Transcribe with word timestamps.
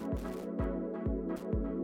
Me, 0.00 0.14
Lupo, 1.26 1.77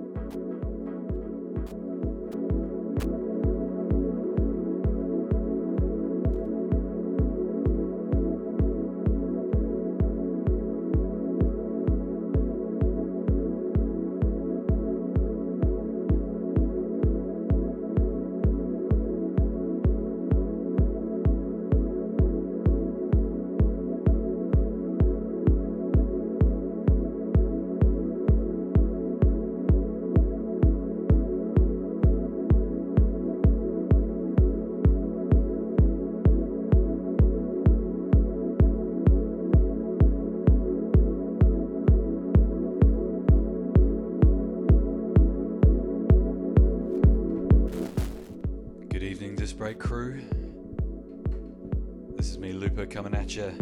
coming 52.95 53.15
at 53.16 53.34
you. 53.34 53.53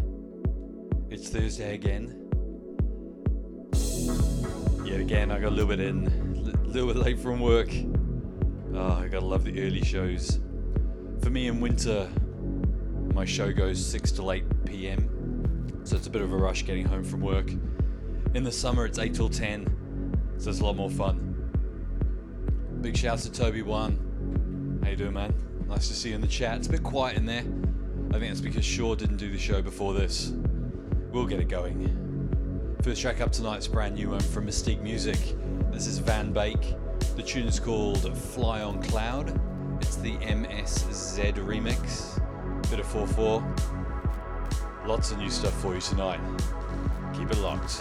It's 1.09 1.31
Thursday 1.31 1.73
again. 1.73 2.29
Yet 4.85 5.01
again, 5.01 5.31
I 5.31 5.41
got 5.41 5.49
a 5.49 5.55
little 5.55 5.69
bit 5.75 5.81
in, 5.81 6.07
a 6.07 6.69
little 6.69 6.93
bit 6.93 7.03
late 7.03 7.19
from 7.19 7.41
work. 7.41 7.71
Oh, 8.75 8.93
I 9.03 9.09
gotta 9.09 9.25
love 9.25 9.45
the 9.45 9.59
early 9.63 9.83
shows. 9.83 10.39
For 11.23 11.31
me 11.31 11.47
in 11.47 11.61
winter, 11.61 12.11
my 13.15 13.25
show 13.25 13.55
goes 13.55 13.83
6 13.87 14.13
to 14.13 14.33
8 14.33 14.67
p.m., 14.67 15.81
so 15.83 15.97
it's 15.97 16.09
a 16.09 16.11
bit 16.11 16.21
of 16.21 16.31
a 16.31 16.37
rush 16.37 16.67
getting 16.67 16.85
home 16.85 17.03
from 17.03 17.23
work. 17.23 17.51
In 18.35 18.45
the 18.45 18.53
summer, 18.53 18.85
it's 18.85 18.99
8 18.99 19.15
till 19.15 19.31
10, 19.31 20.37
so 20.37 20.51
it's 20.51 20.61
a 20.61 20.65
lot 20.65 20.77
more 20.77 20.91
fun. 20.91 21.49
Big 22.83 22.99
shouts 22.99 23.23
to 23.23 23.33
Toby 23.33 23.63
One. 23.63 24.79
How 24.85 24.91
you 24.91 24.97
doing, 24.97 25.15
man? 25.15 25.33
Nice 25.69 25.89
to 25.89 25.95
see 25.95 26.11
you 26.11 26.17
in 26.17 26.21
the 26.21 26.27
chat. 26.27 26.59
It's 26.59 26.67
a 26.67 26.71
bit 26.71 26.83
quiet 26.83 27.17
in 27.17 27.25
there. 27.25 27.45
I 28.13 28.19
think 28.19 28.29
that's 28.29 28.43
because 28.43 28.65
Shaw 28.65 28.95
didn't 28.95 29.17
do 29.17 29.31
the 29.31 29.39
show 29.39 29.63
before 29.63 29.95
this. 29.95 30.35
We'll 31.13 31.25
get 31.25 31.41
it 31.41 31.49
going. 31.49 32.77
First 32.83 33.01
track 33.01 33.23
up 33.23 33.33
tonight's 33.33 33.67
brand 33.67 33.95
new 33.95 34.11
one 34.11 34.21
from 34.21 34.47
Mystique 34.47 34.83
Music. 34.83 35.17
This 35.71 35.87
is 35.87 35.97
Van 35.97 36.31
Bake. 36.31 36.75
The 37.17 37.23
tune 37.23 37.47
is 37.47 37.59
called 37.59 38.15
Fly 38.15 38.61
on 38.61 38.83
Cloud. 38.83 39.41
It's 39.81 39.97
the 39.97 40.19
MSZ 40.19 41.37
remix. 41.37 42.21
Bit 42.69 42.81
of 42.81 42.87
4-4. 42.87 44.87
Lots 44.87 45.11
of 45.11 45.19
new 45.19 45.31
stuff 45.31 45.59
for 45.63 45.75
you 45.75 45.81
tonight. 45.81 46.21
Keep 47.15 47.31
it 47.31 47.39
locked. 47.39 47.81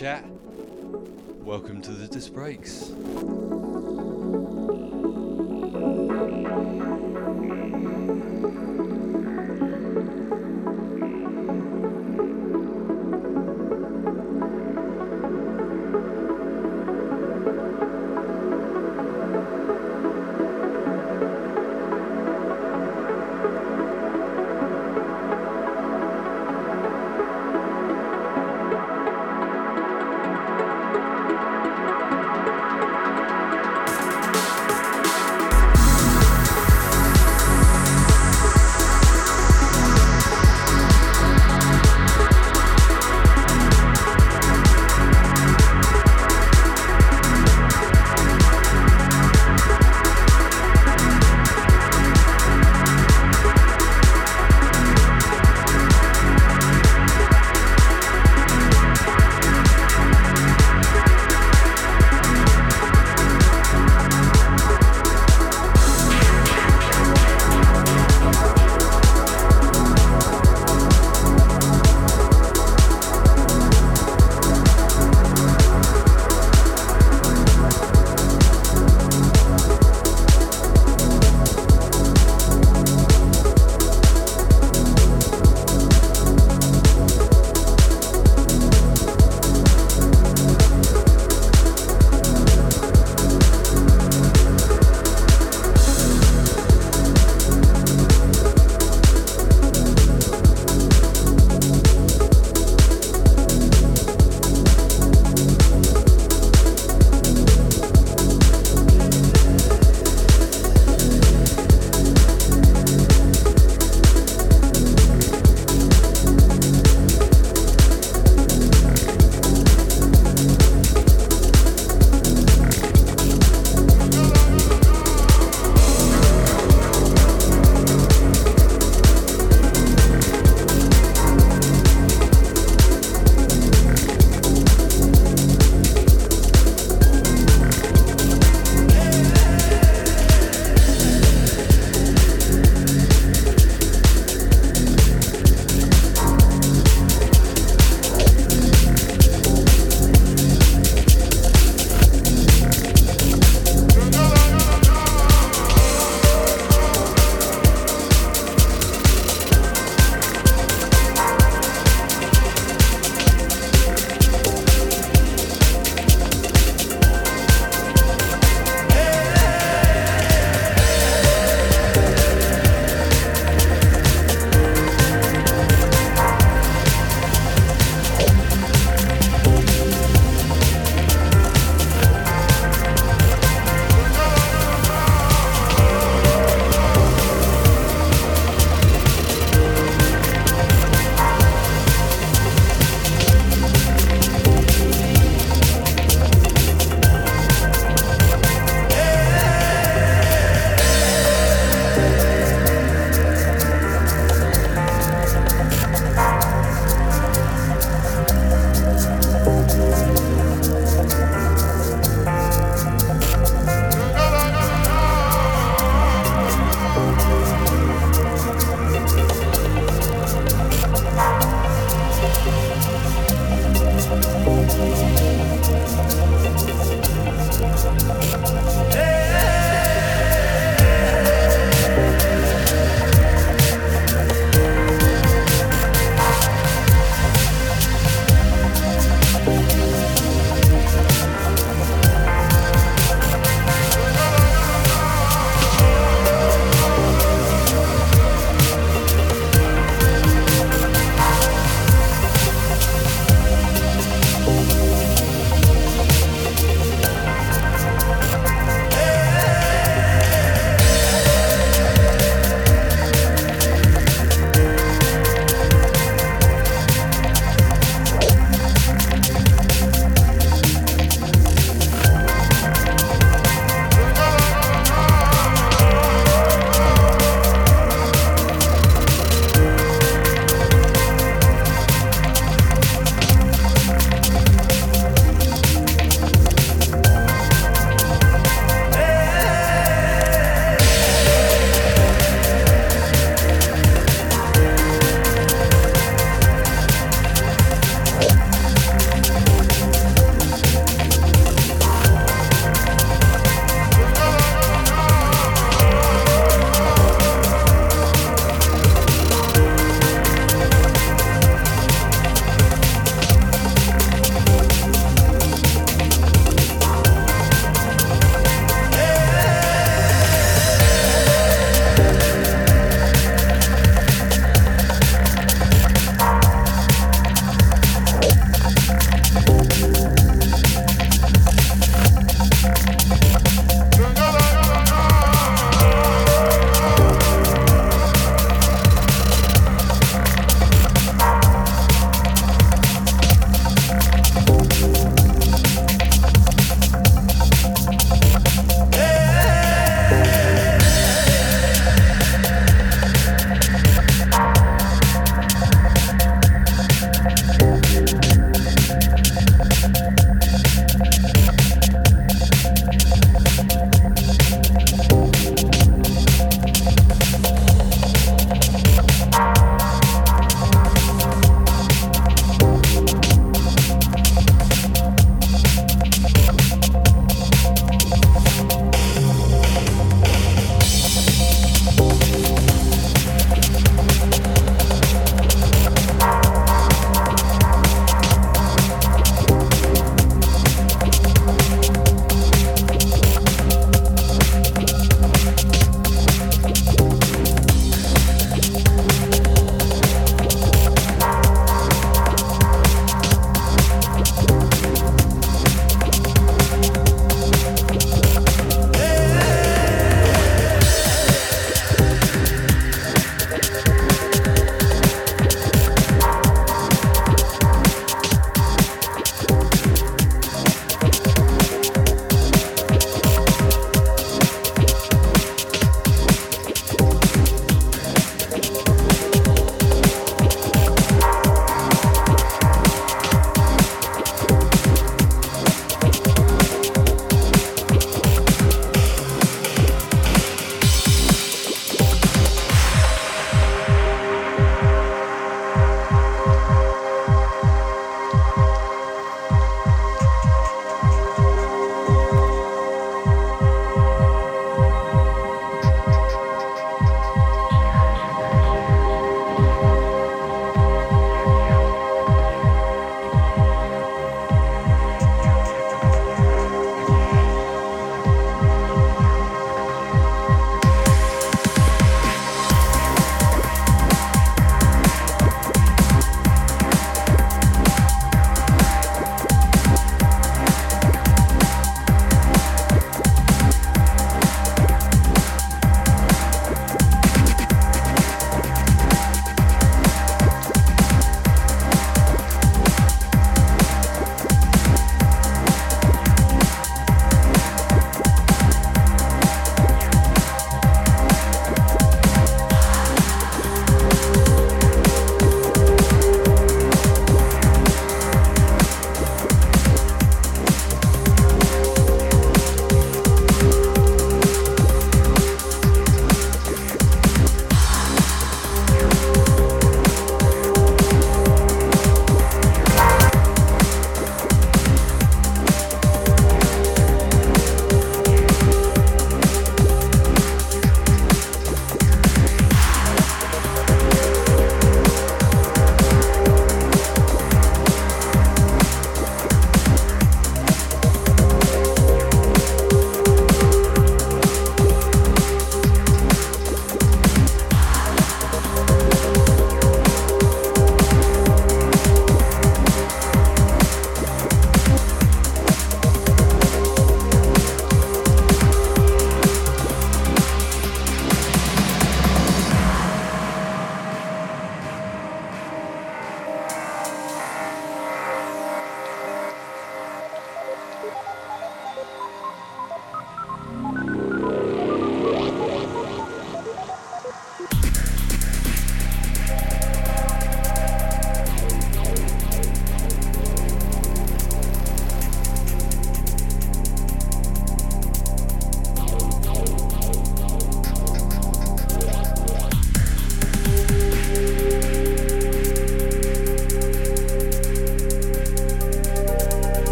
Chat. 0.00 0.24
Welcome 1.44 1.82
to 1.82 1.90
the 1.90 2.06
Disc 2.06 2.32
Breaks. 2.32 2.89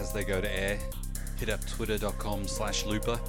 As 0.00 0.12
they 0.12 0.24
go 0.24 0.40
to 0.40 0.50
air, 0.50 0.78
hit 1.38 1.50
up 1.50 1.64
twitter.com 1.66 2.48
slash 2.48 2.86
looper. 2.86 3.20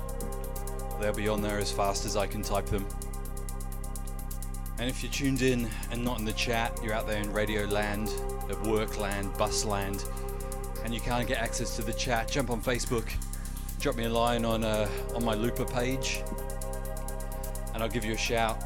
They'll 1.02 1.14
be 1.14 1.28
on 1.28 1.42
there 1.42 1.58
as 1.58 1.70
fast 1.70 2.06
as 2.06 2.16
I 2.16 2.28
can 2.28 2.42
type 2.42 2.66
them. 2.68 2.88
And 4.80 4.90
if 4.90 5.04
you're 5.04 5.12
tuned 5.12 5.42
in 5.42 5.70
and 5.92 6.04
not 6.04 6.20
in 6.20 6.26
the 6.26 6.34
chat, 6.34 6.80
you're 6.82 6.94
out 6.94 7.08
there 7.08 7.22
in 7.22 7.32
radio 7.34 7.66
land, 7.66 8.10
at 8.50 8.60
work 8.64 8.98
land, 8.98 9.38
bus 9.38 9.66
land, 9.66 10.06
and 10.86 10.94
you 10.94 11.02
can't 11.02 11.28
get 11.28 11.40
access 11.40 11.76
to 11.76 11.82
the 11.82 11.94
chat, 11.94 12.32
jump 12.32 12.50
on 12.50 12.62
Facebook, 12.62 13.12
drop 13.80 13.98
me 13.98 14.06
a 14.06 14.10
line 14.10 14.46
on, 14.46 14.64
uh, 14.64 14.88
on 15.14 15.26
my 15.26 15.34
looper 15.34 15.66
page, 15.66 16.24
and 17.74 17.84
I'll 17.84 17.90
give 17.90 18.06
you 18.06 18.14
a 18.14 18.18
shout. 18.18 18.58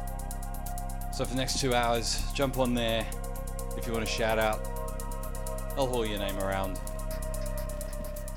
So 1.12 1.24
for 1.24 1.30
the 1.30 1.36
next 1.36 1.60
two 1.60 1.74
hours, 1.74 2.22
jump 2.34 2.58
on 2.58 2.72
there 2.72 3.04
if 3.76 3.86
you 3.86 3.92
want 3.92 4.06
to 4.06 4.12
shout 4.12 4.38
out. 4.38 4.60
I'll 5.76 5.88
haul 5.88 6.06
your 6.06 6.18
name 6.18 6.38
around. 6.38 6.78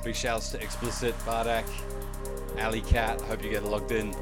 Big 0.09 0.15
shouts 0.15 0.49
to 0.49 0.59
Explicit, 0.59 1.15
Bardak, 1.19 1.65
Alley 2.57 2.81
Cat. 2.81 3.21
Hope 3.21 3.43
you 3.43 3.51
get 3.51 3.63
logged 3.63 3.91
in. 3.91 4.15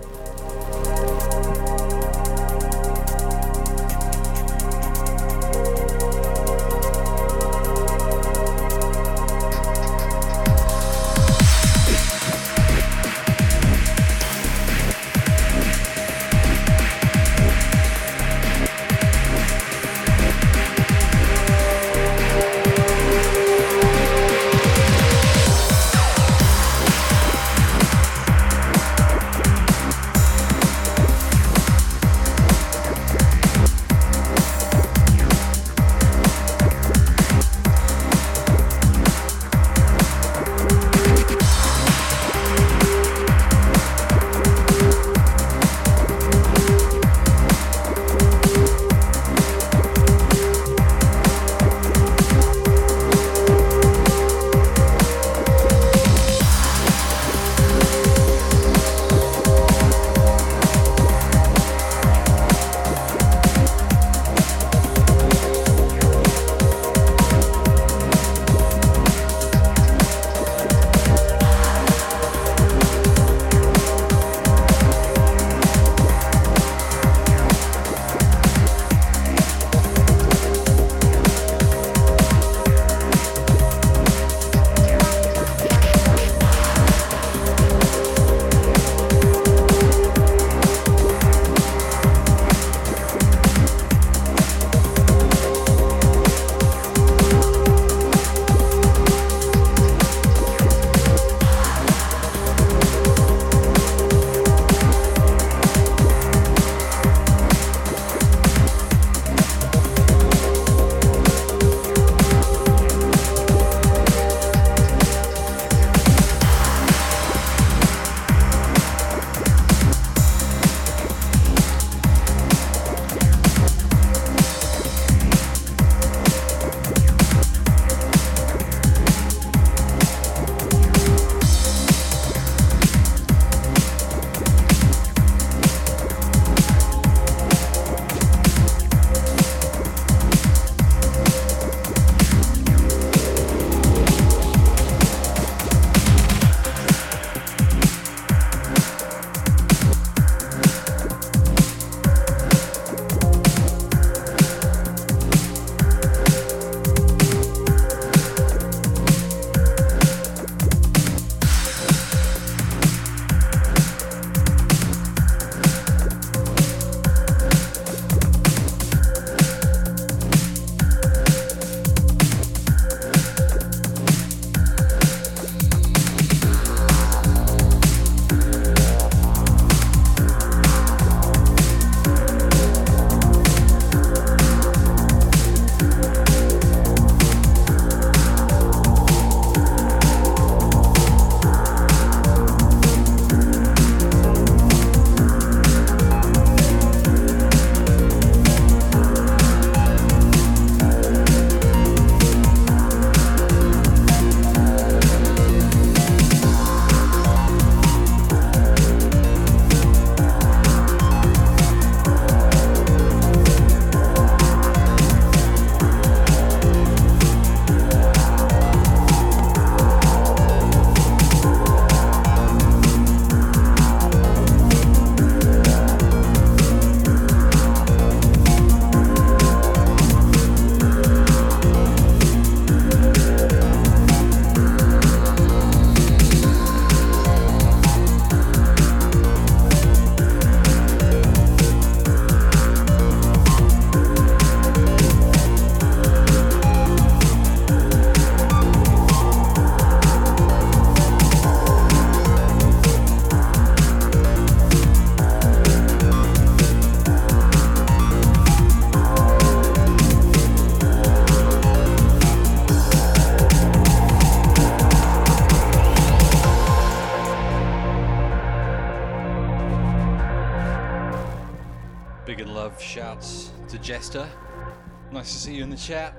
Chat. 275.78 276.16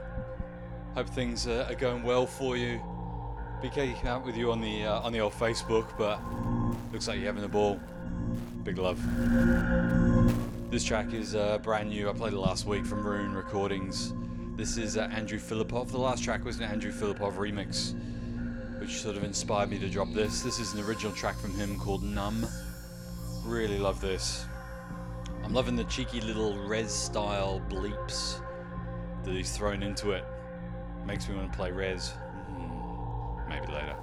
Hope 0.95 1.09
things 1.09 1.47
uh, 1.47 1.67
are 1.69 1.75
going 1.75 2.03
well 2.03 2.27
for 2.27 2.57
you. 2.57 2.81
Be 3.61 3.69
geeking 3.69 4.07
out 4.07 4.25
with 4.25 4.37
you 4.37 4.53
on 4.53 4.61
the 4.61 4.85
uh, 4.85 5.01
on 5.01 5.13
the 5.13 5.21
old 5.21 5.33
Facebook, 5.33 5.87
but 5.99 6.21
looks 6.93 7.09
like 7.09 7.19
you're 7.19 7.27
having 7.27 7.45
a 7.45 7.49
ball. 7.49 7.81
Big 8.63 8.79
love. 8.79 9.01
This 10.71 10.85
track 10.85 11.13
is 11.13 11.35
uh, 11.35 11.59
brand 11.59 11.91
new. 11.91 12.09
I 12.09 12.13
played 12.13 12.35
it 12.35 12.39
last 12.39 12.67
week 12.67 12.87
from 12.87 13.05
Rune 13.05 13.35
Recordings. 13.35 14.13
This 14.57 14.77
is 14.77 14.97
uh, 14.97 15.09
Andrew 15.13 15.39
Filippov. 15.39 15.91
The 15.91 15.99
last 15.99 16.23
track 16.23 16.45
was 16.45 16.59
an 16.59 16.65
Andrew 16.65 16.93
Filippov 16.93 17.35
remix, 17.35 17.95
which 18.81 19.01
sort 19.01 19.17
of 19.17 19.25
inspired 19.25 19.71
me 19.71 19.79
to 19.81 19.89
drop 19.89 20.13
this. 20.13 20.43
This 20.43 20.61
is 20.61 20.73
an 20.75 20.85
original 20.85 21.13
track 21.13 21.37
from 21.37 21.55
him 21.55 21.79
called 21.79 22.05
Numb. 22.05 22.47
Really 23.45 23.79
love 23.79 24.01
this. 24.01 24.47
I'm 25.43 25.53
loving 25.53 25.75
the 25.75 25.85
cheeky 25.85 26.21
little 26.21 26.57
res 26.59 26.93
style 26.93 27.61
bleeps 27.69 28.41
that 29.29 29.37
he's 29.37 29.57
thrown 29.57 29.83
into 29.83 30.13
it. 30.13 30.25
Makes 31.07 31.29
me 31.29 31.37
want 31.37 31.53
to 31.53 31.57
play 31.57 31.71
res. 31.71 32.13
Mm, 32.51 33.49
maybe 33.49 33.67
later. 33.67 33.97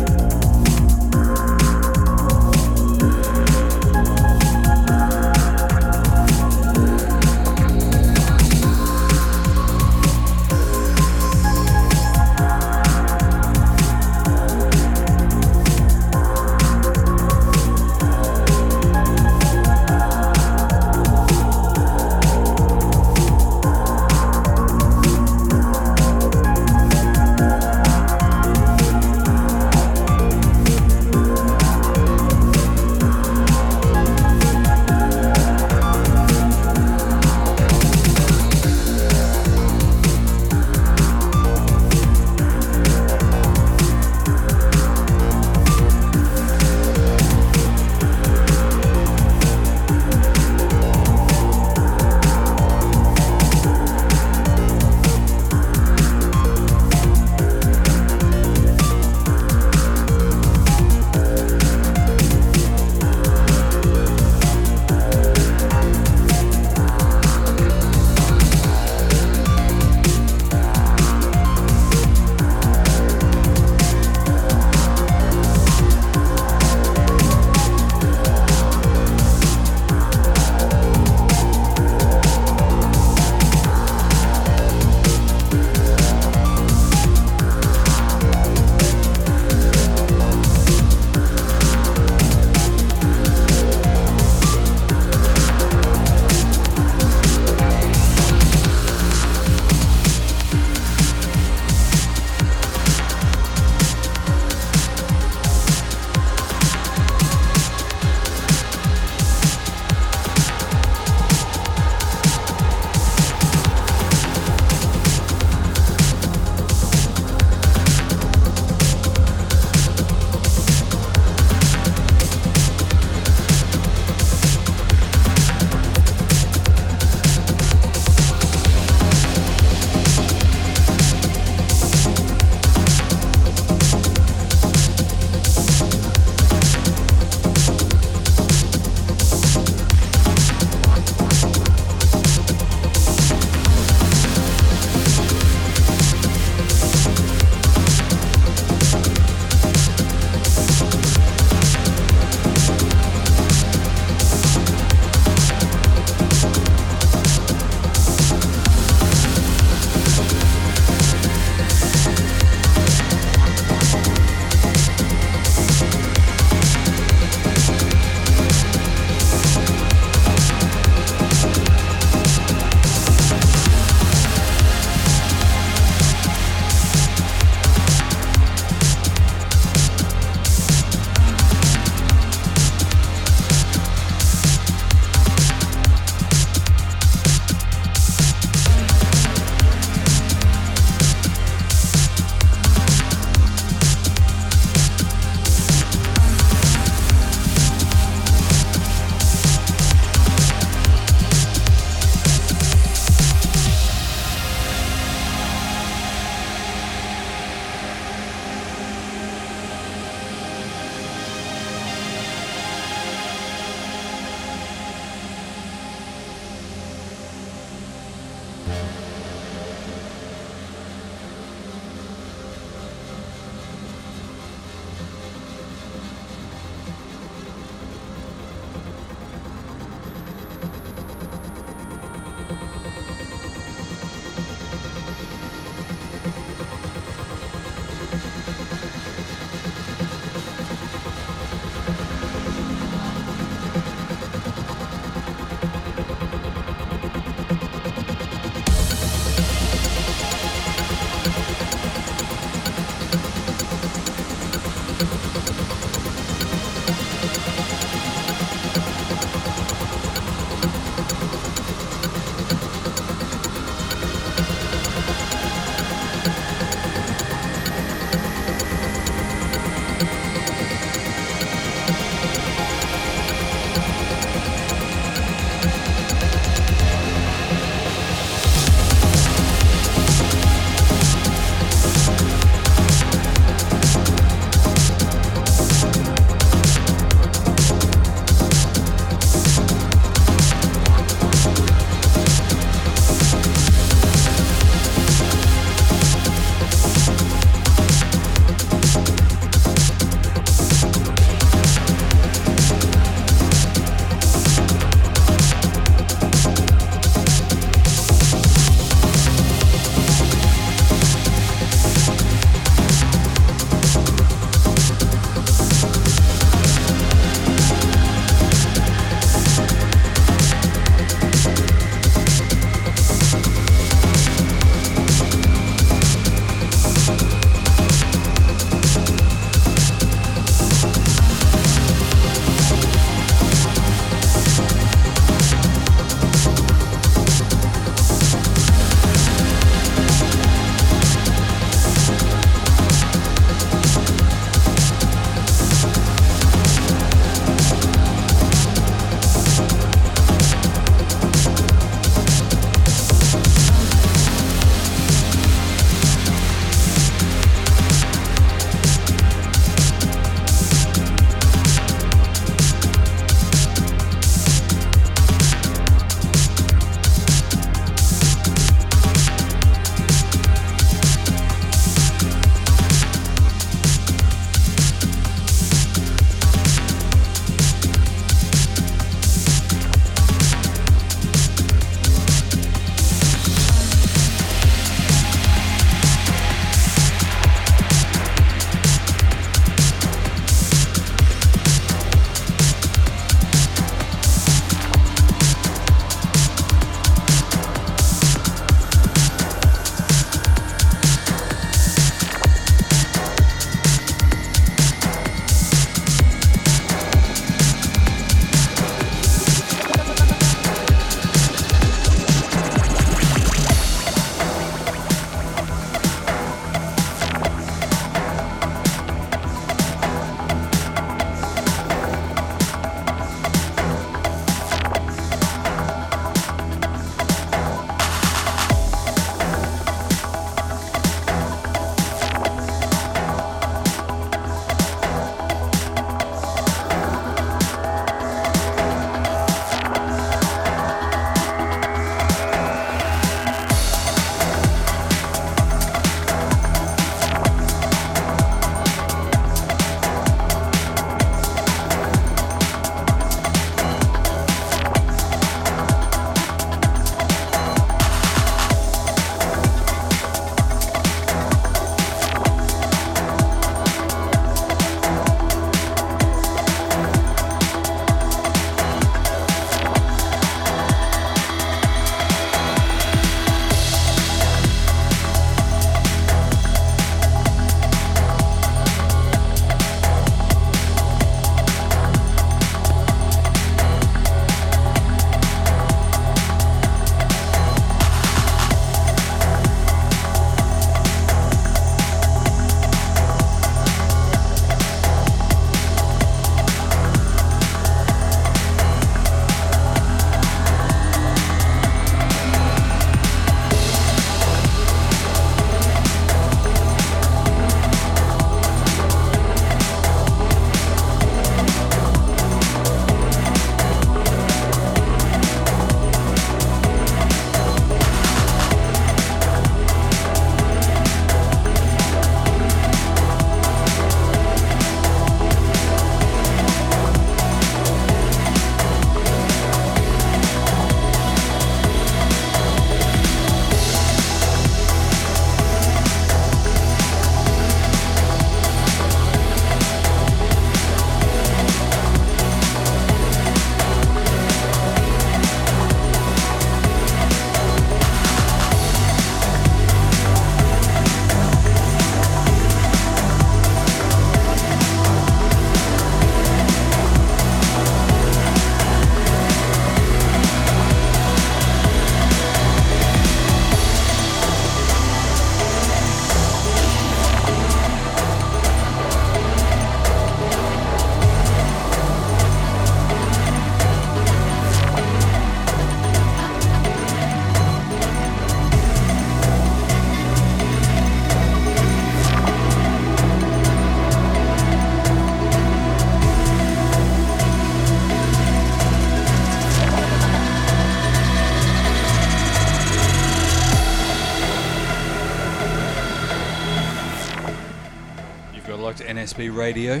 Radio. 599.36 600.00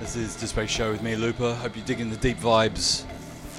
This 0.00 0.16
is 0.16 0.34
Display 0.36 0.66
Show 0.66 0.90
with 0.90 1.02
me, 1.02 1.16
Looper. 1.16 1.52
Hope 1.54 1.76
you're 1.76 1.84
digging 1.84 2.08
the 2.08 2.16
deep 2.16 2.38
vibes. 2.38 3.04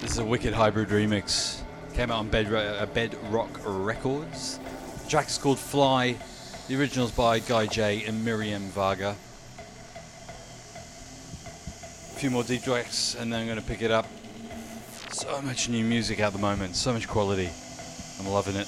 This 0.01 0.13
is 0.13 0.17
a 0.17 0.25
wicked 0.25 0.51
hybrid 0.51 0.89
remix. 0.89 1.61
Came 1.93 2.09
out 2.09 2.17
on 2.17 2.29
Bed, 2.29 2.51
uh, 2.51 2.83
Bedrock 2.87 3.51
Records. 3.63 4.59
The 5.03 5.09
track 5.09 5.27
is 5.27 5.37
called 5.37 5.59
Fly. 5.59 6.17
The 6.67 6.79
original's 6.79 7.11
by 7.11 7.37
Guy 7.37 7.67
J 7.67 8.03
and 8.05 8.25
Miriam 8.25 8.63
Vaga. 8.69 9.15
A 11.89 12.19
few 12.19 12.31
more 12.31 12.43
deep 12.43 12.63
tracks 12.63 13.13
and 13.13 13.31
then 13.31 13.41
I'm 13.41 13.45
going 13.45 13.61
to 13.61 13.65
pick 13.65 13.83
it 13.83 13.91
up. 13.91 14.07
So 15.11 15.39
much 15.43 15.69
new 15.69 15.83
music 15.83 16.19
at 16.19 16.33
the 16.33 16.39
moment, 16.39 16.75
so 16.75 16.91
much 16.93 17.07
quality. 17.07 17.51
I'm 18.19 18.27
loving 18.27 18.55
it. 18.55 18.67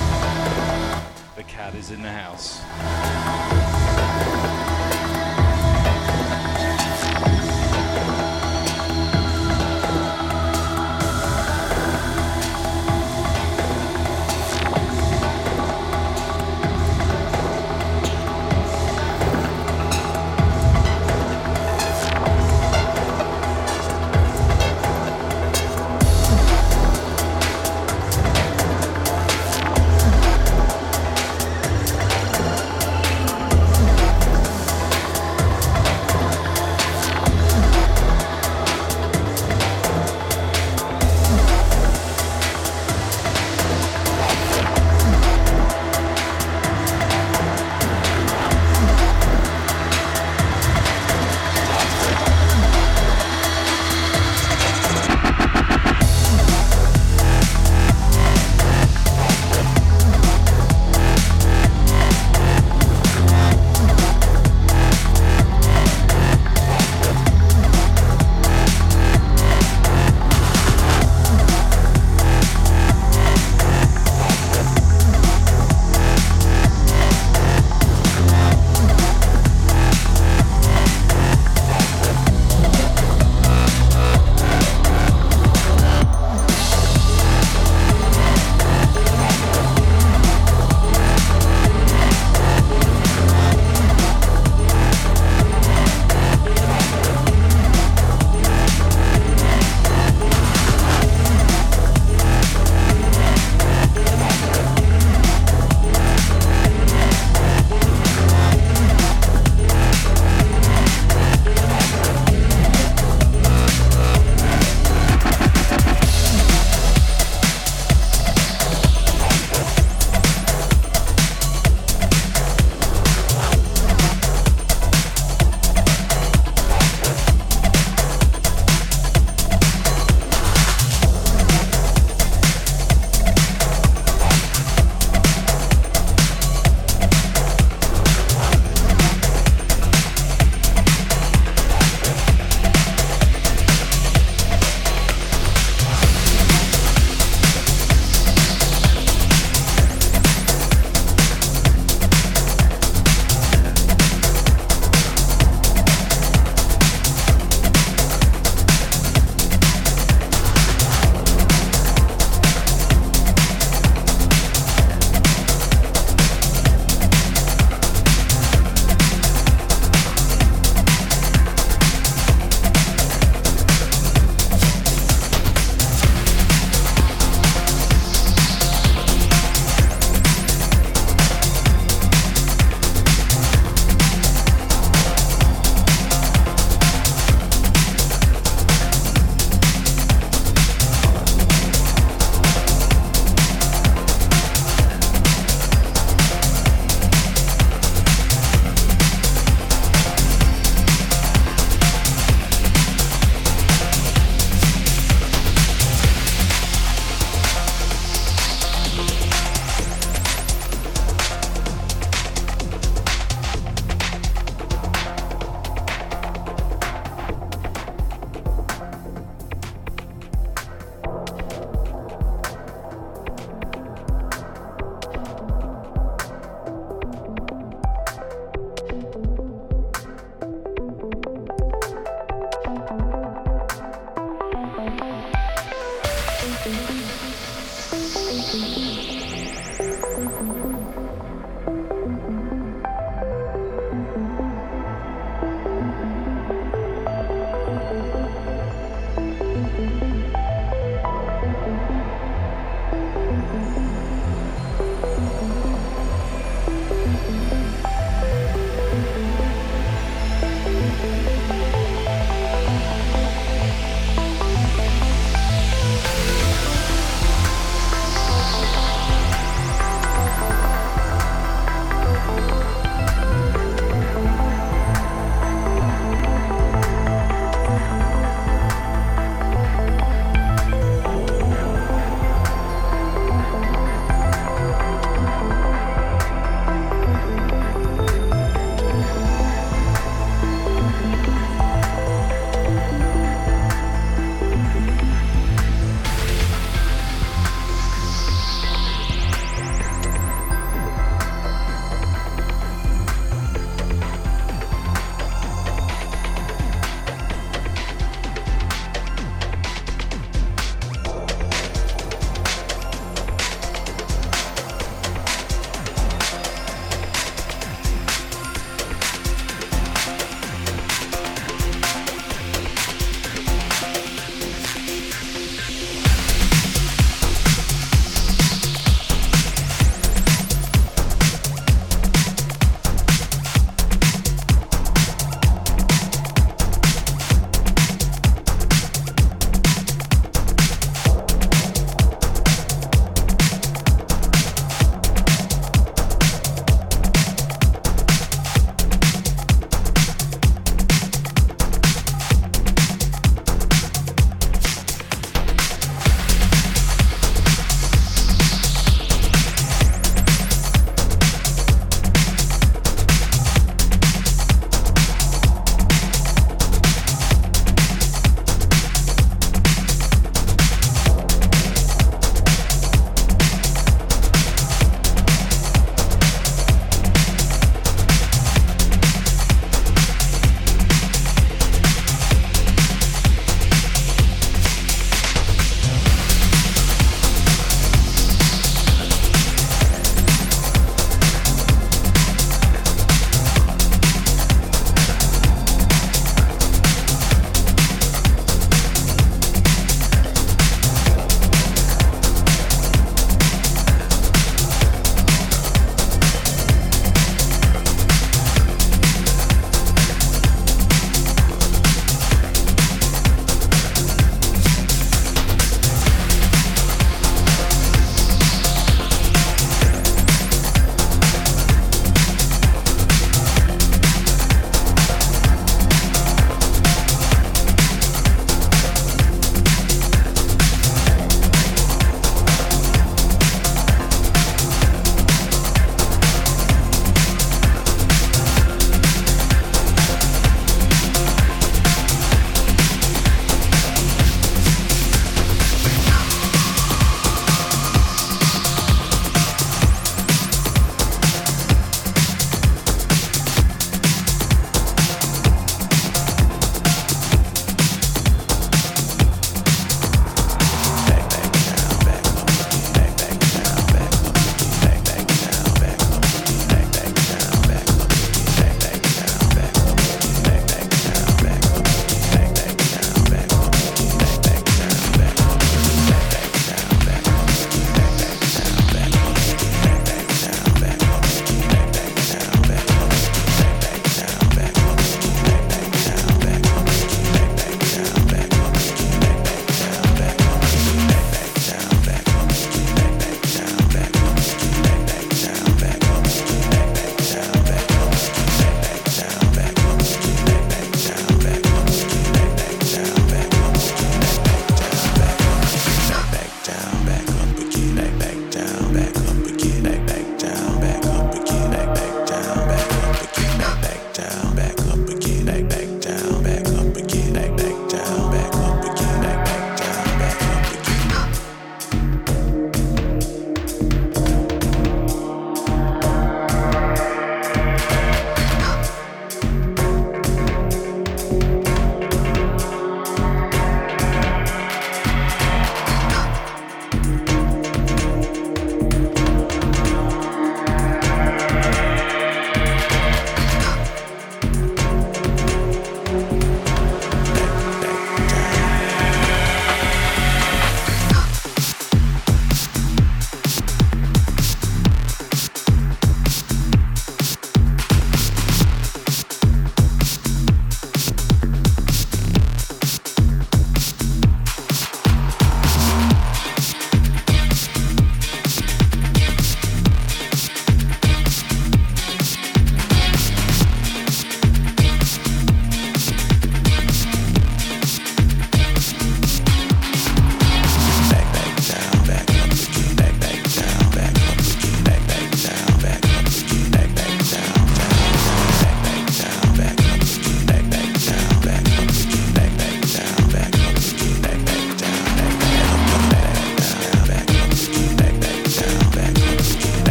The 1.41 1.47
cat 1.47 1.73
is 1.73 1.89
in 1.89 2.03
the 2.03 2.11
house. 2.11 2.61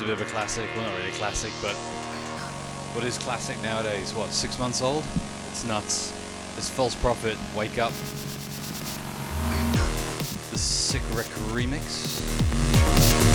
A 0.00 0.04
bit 0.04 0.12
of 0.12 0.20
a 0.22 0.30
classic. 0.30 0.68
Well, 0.74 0.86
not 0.86 0.98
really 0.98 1.10
classic, 1.12 1.52
but 1.60 1.74
what 2.94 3.04
is 3.04 3.18
classic 3.18 3.60
nowadays? 3.62 4.14
What, 4.14 4.30
six 4.30 4.58
months 4.58 4.80
old? 4.82 5.04
It's 5.50 5.64
nuts. 5.64 6.12
It's 6.56 6.70
False 6.70 6.94
Prophet, 6.94 7.36
Wake 7.54 7.78
Up. 7.78 7.92
The 10.50 10.58
Sick 10.58 11.02
Rick 11.12 11.26
remix. 11.52 13.29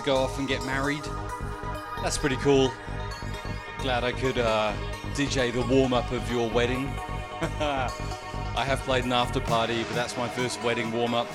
To 0.00 0.06
go 0.06 0.16
off 0.16 0.38
and 0.38 0.48
get 0.48 0.64
married. 0.64 1.04
That's 2.02 2.16
pretty 2.16 2.36
cool. 2.36 2.72
Glad 3.80 4.04
I 4.04 4.12
could 4.12 4.38
uh, 4.38 4.72
DJ 5.14 5.52
the 5.52 5.62
warm 5.62 5.92
up 5.92 6.10
of 6.12 6.30
your 6.30 6.48
wedding. 6.50 6.86
I 7.60 8.64
have 8.64 8.80
played 8.80 9.04
an 9.04 9.12
after 9.12 9.40
party, 9.40 9.82
but 9.82 9.94
that's 9.94 10.16
my 10.16 10.28
first 10.28 10.62
wedding 10.62 10.90
warm 10.92 11.14
up. 11.14 11.28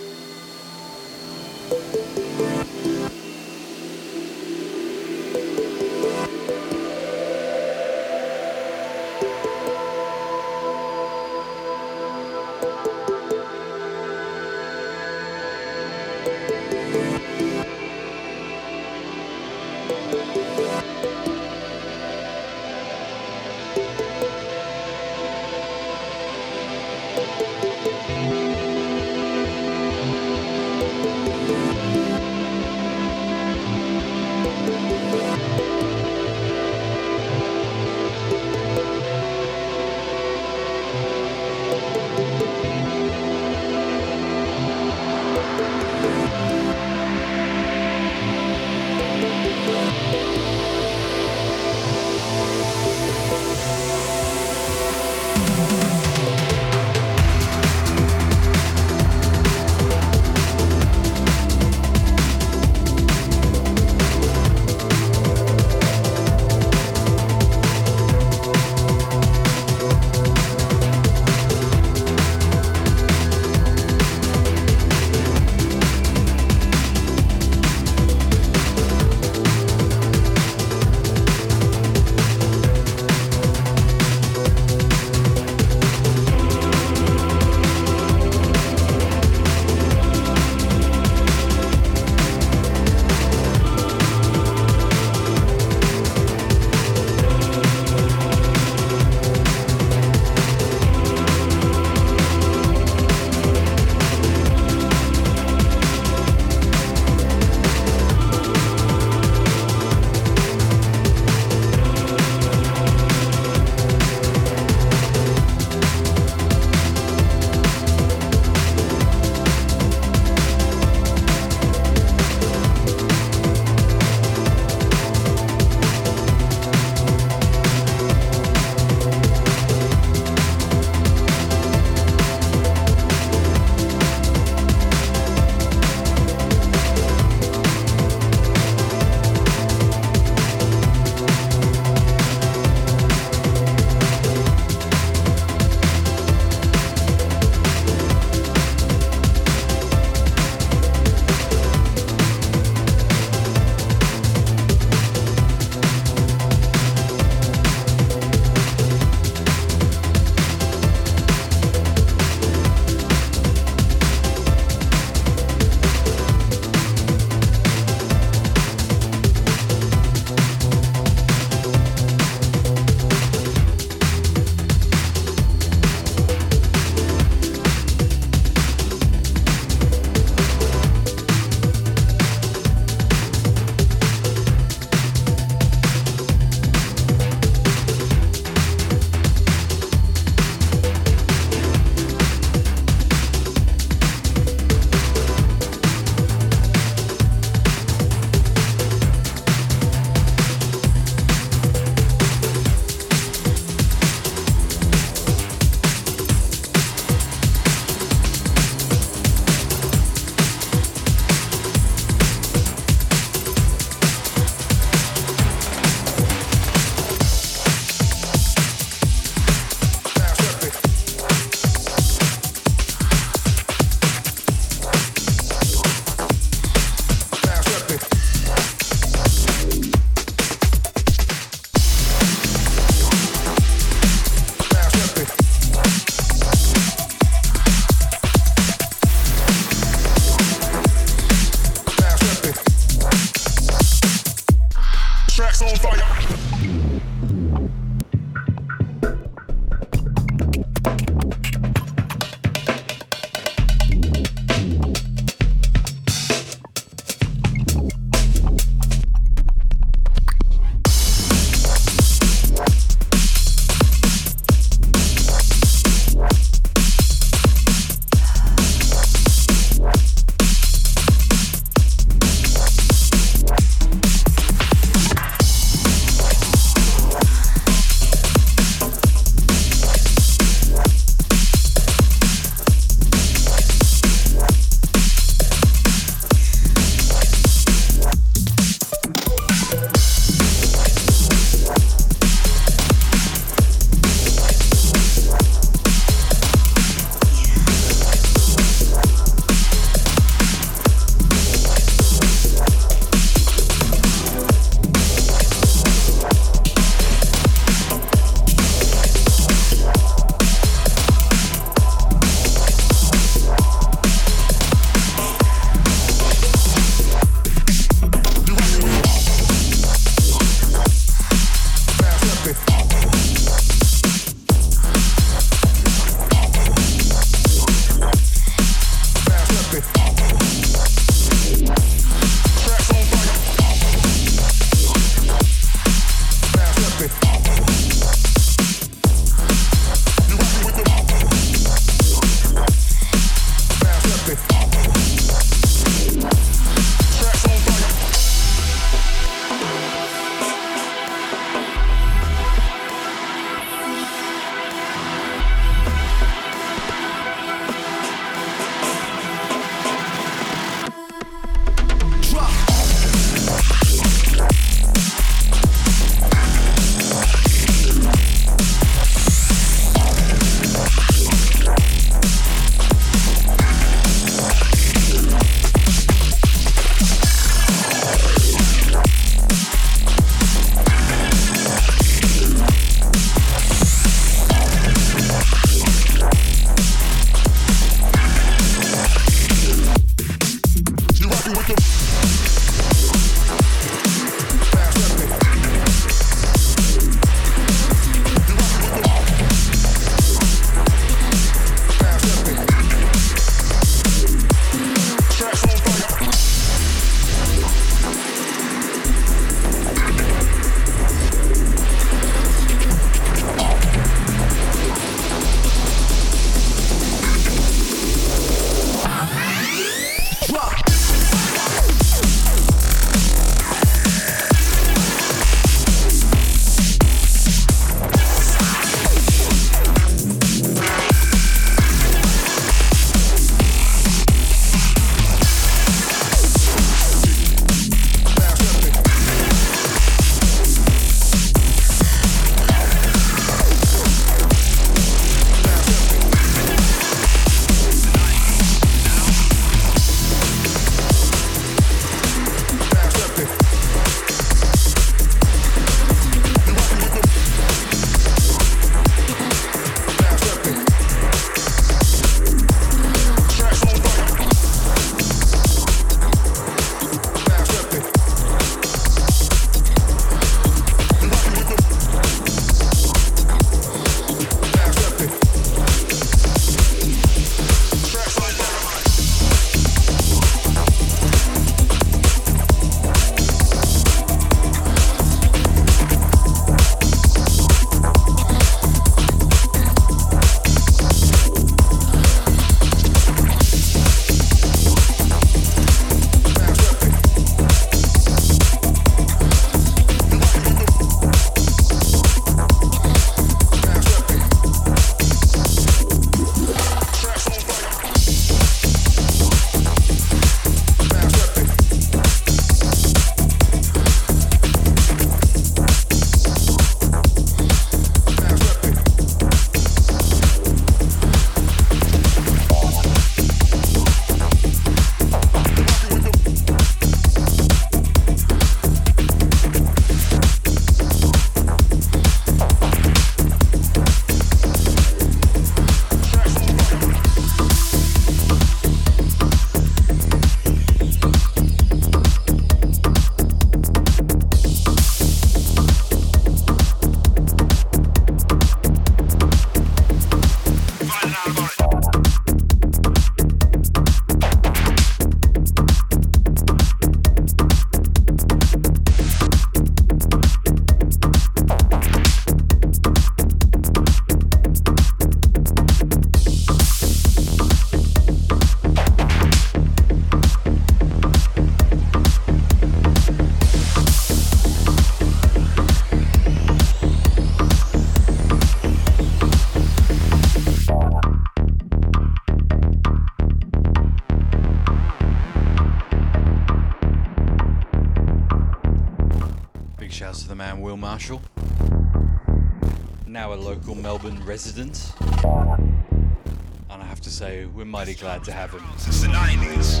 Resident. 594.44 595.12
And 595.20 597.02
I 597.02 597.04
have 597.04 597.20
to 597.22 597.30
say, 597.30 597.66
we're 597.66 597.84
mighty 597.84 598.14
glad 598.14 598.44
to 598.44 598.52
have 598.52 598.72
him. 598.72 598.82
Since 598.98 599.22
the 599.22 599.28
90s. 599.28 600.00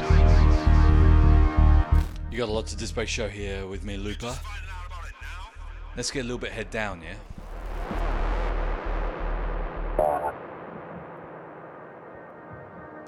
You 2.30 2.38
got 2.38 2.48
a 2.48 2.52
lot 2.52 2.66
to 2.66 2.76
display 2.76 3.06
show 3.06 3.28
here 3.28 3.66
with 3.66 3.84
me, 3.84 3.96
Looper. 3.96 4.36
Let's 5.96 6.10
get 6.10 6.20
a 6.20 6.24
little 6.24 6.38
bit 6.38 6.52
head 6.52 6.70
down, 6.70 7.02
yeah? 7.02 7.14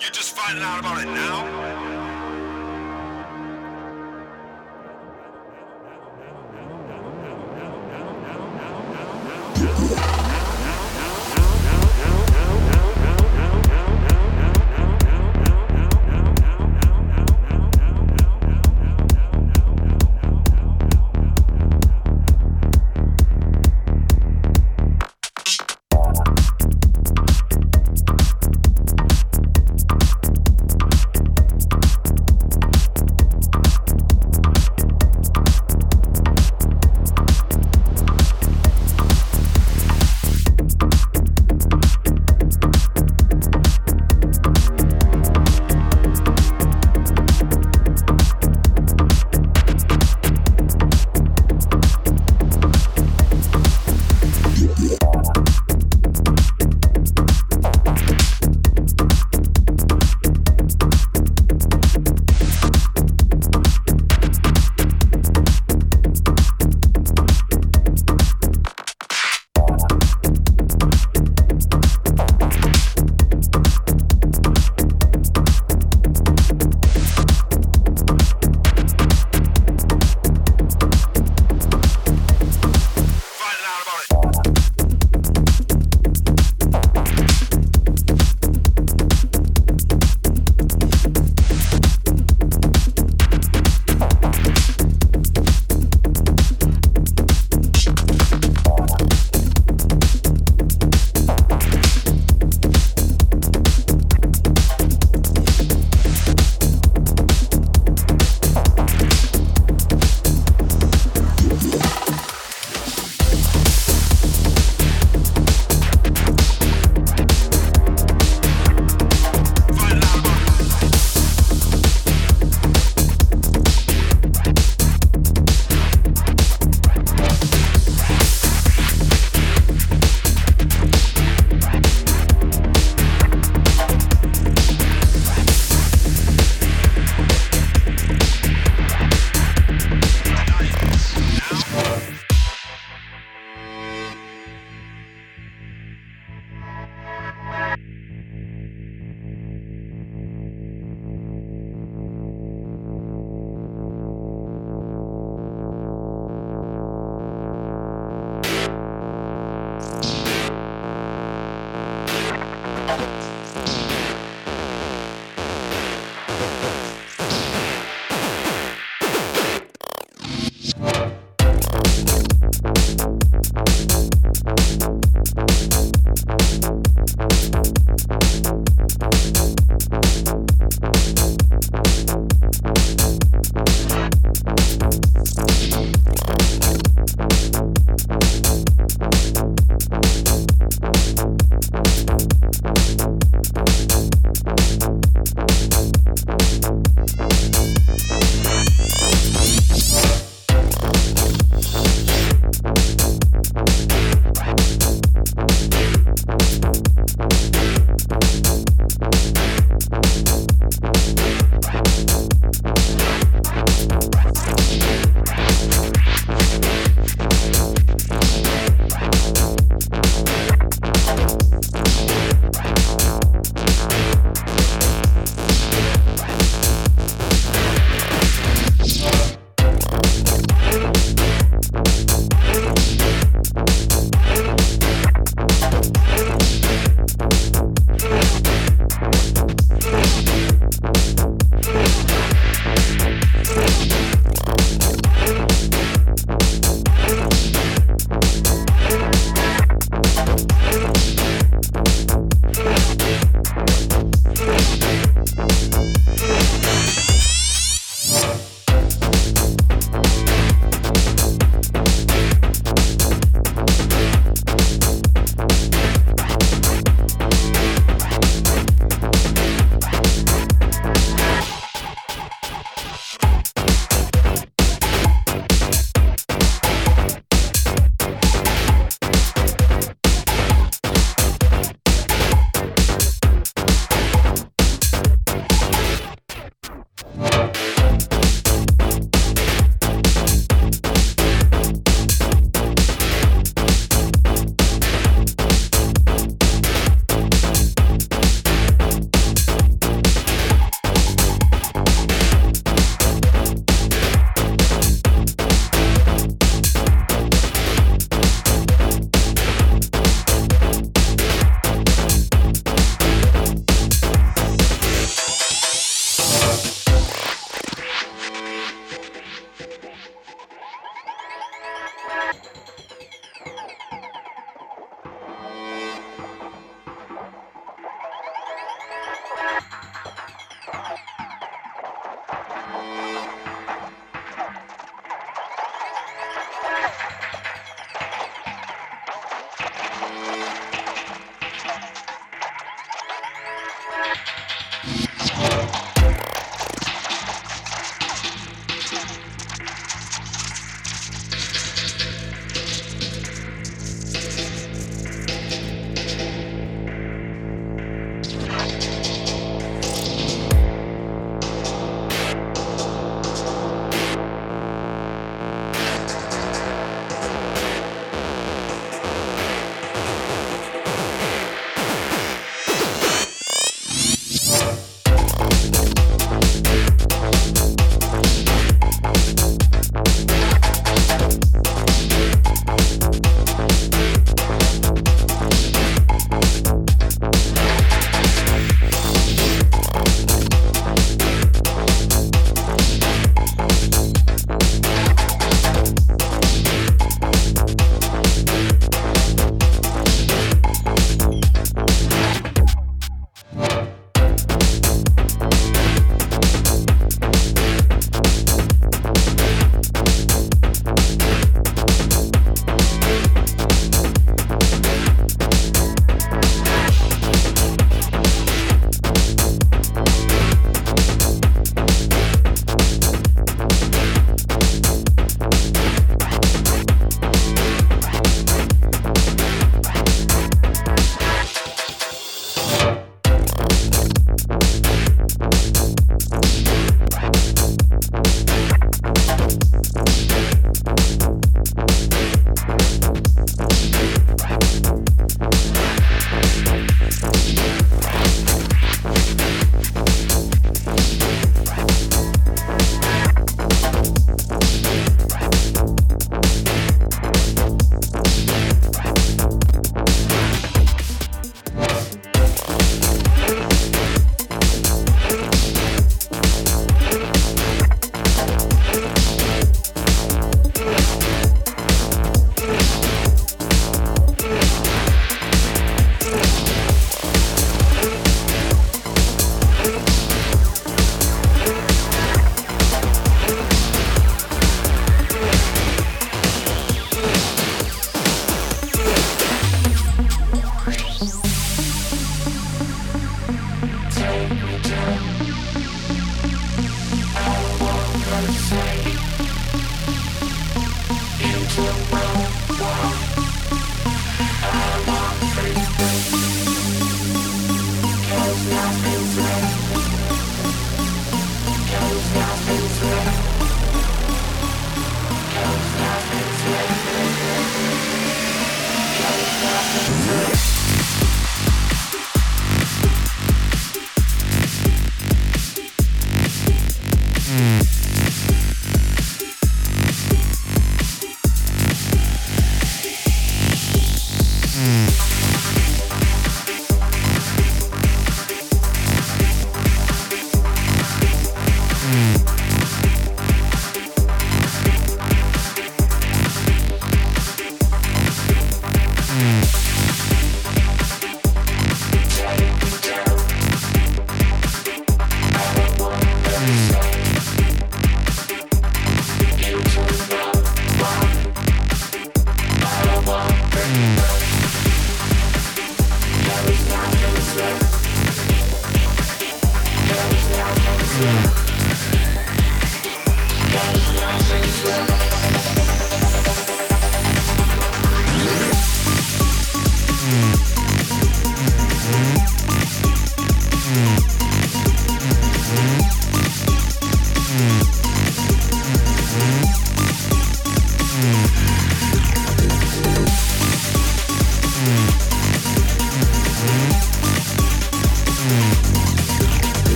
You're 0.00 0.10
just 0.12 0.36
finding 0.36 0.62
out 0.62 0.78
about 0.78 1.02
it 1.02 1.06
now? 1.06 1.57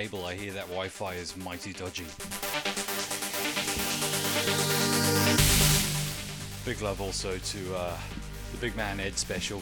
cable, 0.00 0.24
I 0.24 0.34
hear 0.34 0.52
that 0.52 0.66
Wi 0.68 0.88
Fi 0.88 1.12
is 1.12 1.36
mighty 1.36 1.74
dodgy. 1.74 2.06
Big 6.64 6.80
love 6.80 7.02
also 7.02 7.36
to 7.36 7.76
uh, 7.76 7.98
the 8.52 8.56
big 8.62 8.74
man 8.76 8.98
Ed 8.98 9.18
Special. 9.18 9.58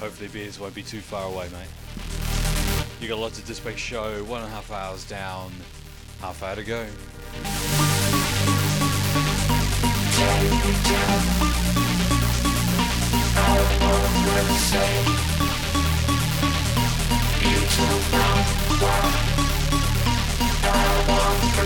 Hopefully, 0.00 0.30
beers 0.32 0.58
won't 0.58 0.74
be 0.74 0.82
too 0.82 1.00
far 1.00 1.26
away, 1.26 1.50
mate. 1.50 1.68
You 3.02 3.08
got 3.08 3.18
a 3.18 3.20
lot 3.20 3.34
to 3.34 3.42
Dispace 3.42 3.76
show, 3.76 4.24
one 4.24 4.40
and 4.40 4.50
a 4.50 4.54
half 4.54 4.72
hours 4.72 5.04
down, 5.04 5.52
half 6.22 6.42
hour 6.42 6.56
to 6.56 6.64
go. 6.64 6.86
I 14.24 14.44
to 14.46 14.54
say 14.54 15.41
I 17.84 17.88
want 21.08 21.61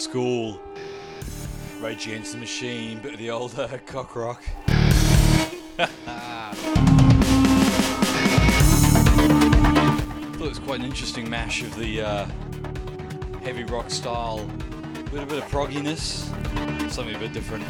school 0.00 0.58
Rage 1.80 2.06
Against 2.06 2.32
the 2.32 2.38
Machine, 2.38 3.00
bit 3.00 3.12
of 3.12 3.18
the 3.18 3.30
old 3.30 3.58
uh, 3.58 3.68
cock 3.86 4.16
rock. 4.16 4.42
Thought 4.66 5.90
it 10.38 10.40
was 10.40 10.58
quite 10.58 10.80
an 10.80 10.86
interesting 10.86 11.28
mash 11.28 11.62
of 11.62 11.76
the 11.76 12.00
uh, 12.00 12.26
heavy 13.42 13.64
rock 13.64 13.90
style 13.90 14.46
with 15.12 15.22
a 15.22 15.26
bit 15.26 15.38
of 15.38 15.44
progginess, 15.50 16.24
something 16.90 17.14
a 17.14 17.18
bit 17.18 17.34
different. 17.34 17.64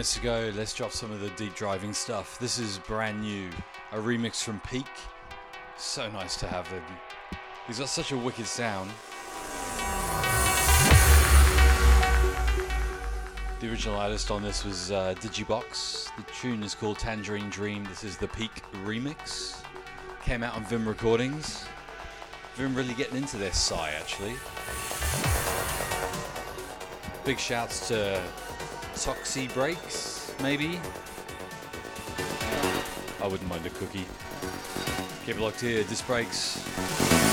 15 0.00 0.22
minutes 0.22 0.52
ago, 0.52 0.58
let's 0.58 0.72
drop 0.72 0.92
some 0.92 1.12
of 1.12 1.20
the 1.20 1.28
deep 1.30 1.54
driving 1.54 1.92
stuff. 1.92 2.38
This 2.38 2.58
is 2.58 2.78
brand 2.78 3.20
new. 3.20 3.50
A 3.92 3.96
remix 3.96 4.42
from 4.42 4.58
Peak. 4.60 4.86
So 5.76 6.10
nice 6.12 6.36
to 6.38 6.46
have 6.46 6.66
him. 6.68 6.82
He's 7.66 7.80
got 7.80 7.90
such 7.90 8.10
a 8.10 8.16
wicked 8.16 8.46
sound. 8.46 8.90
The 13.60 13.68
original 13.68 13.96
artist 13.96 14.30
on 14.30 14.42
this 14.42 14.64
was 14.64 14.90
uh, 14.90 15.14
Digibox. 15.18 16.08
The 16.16 16.22
tune 16.32 16.62
is 16.62 16.74
called 16.74 16.98
Tangerine 16.98 17.50
Dream. 17.50 17.84
This 17.84 18.02
is 18.02 18.16
the 18.16 18.28
Peak 18.28 18.62
remix. 18.86 19.62
Came 20.24 20.42
out 20.42 20.56
on 20.56 20.64
Vim 20.64 20.88
Recordings. 20.88 21.66
Vim 22.54 22.74
really 22.74 22.94
getting 22.94 23.18
into 23.18 23.36
their 23.36 23.52
Psy 23.52 23.90
actually. 23.90 24.32
Big 27.26 27.38
shouts 27.38 27.86
to 27.88 28.22
Toxie 29.00 29.52
Breaks, 29.54 30.34
maybe. 30.42 30.78
I 33.22 33.26
wouldn't 33.26 33.48
mind 33.48 33.64
a 33.64 33.70
cookie. 33.70 34.04
Keep 35.24 35.36
it 35.36 35.40
locked 35.40 35.62
here, 35.62 35.82
Disc 35.84 36.06
Breaks. 36.06 37.29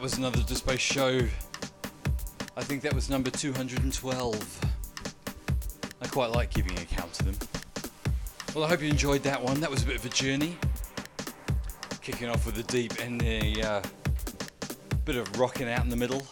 That 0.00 0.04
was 0.04 0.16
another 0.16 0.40
Space 0.54 0.80
show. 0.80 1.20
I 2.56 2.64
think 2.64 2.80
that 2.84 2.94
was 2.94 3.10
number 3.10 3.28
212. 3.28 4.60
I 6.00 6.06
quite 6.06 6.30
like 6.30 6.48
keeping 6.48 6.72
a 6.78 6.86
count 6.86 7.20
of 7.20 7.26
them. 7.26 7.36
Well, 8.54 8.64
I 8.64 8.68
hope 8.68 8.80
you 8.80 8.88
enjoyed 8.88 9.22
that 9.24 9.42
one. 9.42 9.60
That 9.60 9.70
was 9.70 9.82
a 9.82 9.86
bit 9.86 9.96
of 9.96 10.06
a 10.06 10.08
journey. 10.08 10.56
Kicking 12.00 12.30
off 12.30 12.46
with 12.46 12.54
the 12.54 12.62
deep 12.62 12.98
and 12.98 13.22
a 13.22 13.60
uh, 13.60 13.82
bit 15.04 15.16
of 15.16 15.38
rocking 15.38 15.68
out 15.68 15.84
in 15.84 15.90
the 15.90 15.96
middle. 15.96 16.26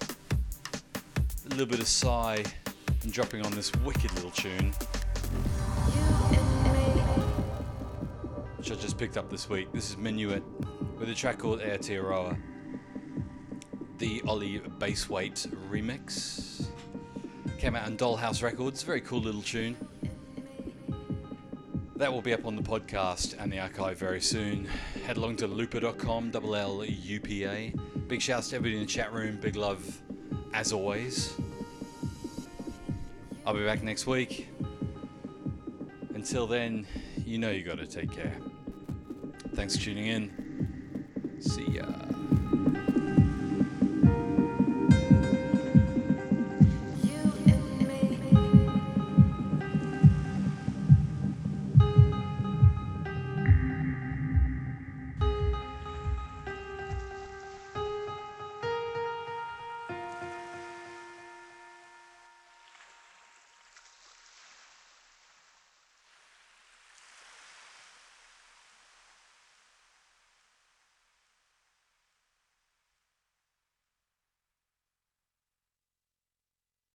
A 1.45 1.49
little 1.51 1.67
bit 1.67 1.81
of 1.81 1.89
psy 1.89 2.43
and 3.03 3.13
dropping 3.13 3.45
on 3.45 3.53
this 3.53 3.71
wicked 3.85 4.11
little 4.15 4.31
tune. 4.31 4.73
Which 8.57 8.73
I 8.73 8.77
just 8.77 8.97
picked 8.97 9.19
up 9.19 9.29
this 9.29 9.51
week. 9.51 9.71
This 9.75 9.91
is 9.91 9.97
Minuet 9.97 10.43
with 10.99 11.11
a 11.11 11.15
track 11.15 11.37
called 11.37 11.61
Aotearoa 11.61 12.39
the 12.39 12.48
Ollie 14.29 14.61
Bassweight 14.79 15.49
remix. 15.71 16.67
Came 17.59 17.75
out 17.75 17.87
on 17.87 17.97
Dollhouse 17.97 18.43
Records, 18.43 18.83
very 18.83 19.01
cool 19.01 19.21
little 19.21 19.41
tune. 19.41 19.75
That 21.97 22.13
will 22.13 22.21
be 22.21 22.35
up 22.35 22.45
on 22.45 22.55
the 22.55 22.63
podcast 22.63 23.37
and 23.39 23.51
the 23.51 23.59
archive 23.59 23.99
very 23.99 24.21
soon. 24.21 24.69
Head 25.07 25.17
along 25.17 25.37
to 25.37 25.47
looper.com, 25.47 26.31
double 26.31 26.55
L 26.55 26.85
U 26.85 27.21
P 27.21 27.47
A. 27.47 27.73
Big 28.07 28.21
shouts 28.21 28.51
to 28.51 28.57
everybody 28.57 28.75
in 28.79 28.87
the 28.87 28.93
chat 28.93 29.15
room, 29.15 29.39
big 29.41 29.57
love 29.57 29.83
as 30.53 30.75
always. 30.75 31.35
I'll 33.47 33.55
be 33.55 33.65
back 33.65 33.83
next 33.83 34.07
week. 34.07 34.49
Until 36.15 36.47
then, 36.47 36.87
you 37.25 37.39
know 37.39 37.51
you 37.51 37.65
gotta 37.65 37.87
take 37.87 38.13
care. 38.13 38.37
Thanks 39.55 39.75
for 39.75 39.85
tuning 39.85 40.07
in. 40.09 40.38